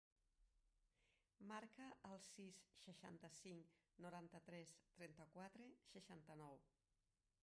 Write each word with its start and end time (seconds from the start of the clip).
Marca 1.51 1.89
el 2.11 2.23
sis, 2.29 2.61
seixanta-cinc, 2.85 3.77
noranta-tres, 4.05 4.73
trenta-quatre, 5.01 5.69
seixanta-nou. 5.95 6.59